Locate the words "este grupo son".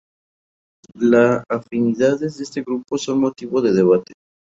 2.43-3.19